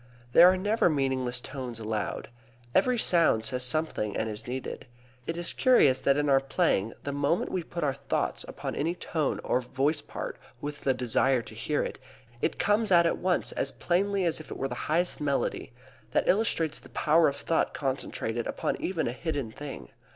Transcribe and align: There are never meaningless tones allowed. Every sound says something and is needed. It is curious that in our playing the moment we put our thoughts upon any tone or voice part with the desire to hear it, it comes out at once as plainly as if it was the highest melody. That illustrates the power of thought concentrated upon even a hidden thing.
There 0.33 0.47
are 0.51 0.57
never 0.57 0.89
meaningless 0.89 1.39
tones 1.39 1.79
allowed. 1.79 2.29
Every 2.73 2.97
sound 2.97 3.45
says 3.45 3.63
something 3.63 4.17
and 4.17 4.27
is 4.31 4.47
needed. 4.47 4.87
It 5.27 5.37
is 5.37 5.53
curious 5.53 5.99
that 5.99 6.17
in 6.17 6.27
our 6.27 6.39
playing 6.39 6.93
the 7.03 7.11
moment 7.11 7.51
we 7.51 7.61
put 7.61 7.83
our 7.83 7.93
thoughts 7.93 8.43
upon 8.47 8.75
any 8.75 8.95
tone 8.95 9.39
or 9.43 9.61
voice 9.61 10.01
part 10.01 10.39
with 10.59 10.81
the 10.81 10.95
desire 10.95 11.43
to 11.43 11.53
hear 11.53 11.83
it, 11.83 11.99
it 12.41 12.57
comes 12.57 12.91
out 12.91 13.05
at 13.05 13.19
once 13.19 13.51
as 13.51 13.71
plainly 13.73 14.25
as 14.25 14.39
if 14.39 14.49
it 14.49 14.57
was 14.57 14.69
the 14.69 14.73
highest 14.89 15.21
melody. 15.21 15.71
That 16.13 16.27
illustrates 16.27 16.79
the 16.79 16.89
power 16.89 17.27
of 17.27 17.35
thought 17.35 17.75
concentrated 17.75 18.47
upon 18.47 18.81
even 18.81 19.07
a 19.07 19.11
hidden 19.13 19.51
thing. 19.51 19.89